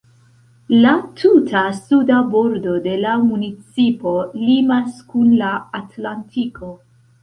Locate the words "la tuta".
0.85-1.61